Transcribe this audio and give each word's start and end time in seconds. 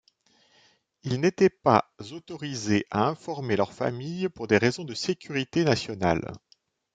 Ils 1.03 1.19
n'étaient 1.21 1.51
pas 1.51 1.93
autorisés 2.11 2.87
à 2.89 3.07
informer 3.07 3.55
leurs 3.55 3.71
familles 3.71 4.29
pour 4.29 4.47
des 4.47 4.57
raisons 4.57 4.83
de 4.83 4.95
sécurité 4.95 5.63
nationale. 5.63 6.33